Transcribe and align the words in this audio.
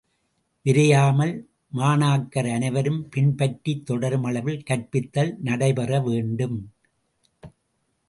விரையாமல், 0.65 1.33
மாணாக்கர் 1.75 2.49
அனைவரும் 2.53 3.09
பின்பற்றித் 3.09 3.85
தொடரும் 3.85 4.23
அளவில் 4.23 4.63
கற்பித்தல் 4.63 5.33
நடைபெற 5.39 5.99
வேண்டும். 5.99 6.57